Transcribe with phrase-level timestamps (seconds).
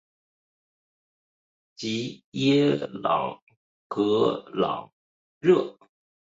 [1.75, 3.39] 吉耶朗
[3.87, 4.91] 格朗
[5.39, 5.77] 热。